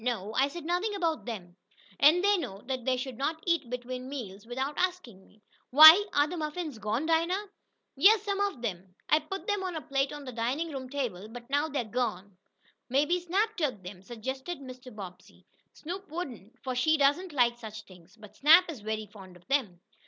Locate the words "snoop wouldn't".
15.73-16.57